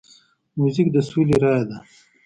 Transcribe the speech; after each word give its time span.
موزیک 0.57 0.87
د 0.95 0.97
سولې 1.09 1.35
رایه 1.43 1.63
ده. 1.69 1.77